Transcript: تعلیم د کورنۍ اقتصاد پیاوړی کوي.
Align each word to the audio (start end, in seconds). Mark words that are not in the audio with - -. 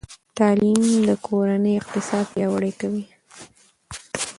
تعلیم 0.37 0.81
د 1.07 1.09
کورنۍ 1.27 1.73
اقتصاد 1.81 2.25
پیاوړی 2.33 2.71
کوي. 2.79 3.05